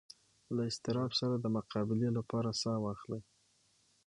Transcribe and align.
له 0.55 0.61
اضطراب 0.69 1.11
سره 1.19 1.35
د 1.39 1.45
مقابلې 1.57 2.09
لپاره 2.17 2.49
ساه 2.61 2.77
واخلئ. 2.85 3.21